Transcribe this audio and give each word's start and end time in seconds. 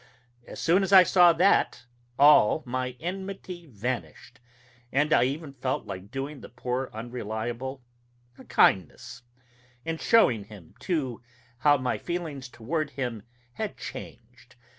As 0.47 0.59
soon 0.59 0.81
as 0.81 0.91
I 0.91 1.03
saw 1.03 1.31
that, 1.31 1.85
all 2.17 2.63
my 2.65 2.95
enmity 2.99 3.67
vanished; 3.67 4.39
I 4.91 5.23
even 5.25 5.53
felt 5.53 5.85
like 5.85 6.09
doing 6.09 6.41
the 6.41 6.49
poor 6.49 6.89
Unreliable 6.91 7.83
a 8.35 8.43
kindness, 8.45 9.21
and 9.85 10.01
showing 10.01 10.45
him, 10.45 10.73
too, 10.79 11.21
how 11.59 11.77
my 11.77 11.99
feelings 11.99 12.49
toward 12.49 12.89
him 12.97 13.21
had 13.53 13.77
changed. 13.77 14.55